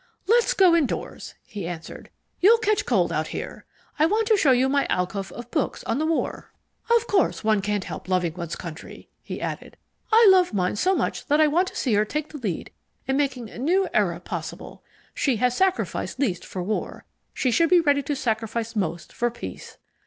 [0.27, 2.09] "Let's go indoors," he answered.
[2.39, 3.65] "You'll catch cold out here.
[3.99, 6.51] I want to show you my alcove of books on the war."
[6.97, 9.77] "Of course one can't help loving one's country," he added.
[10.11, 12.71] "I love mine so much that I want to see her take the lead
[13.07, 14.81] in making a new era possible.
[15.13, 19.77] She has sacrificed least for war, she should be ready to sacrifice most for peace.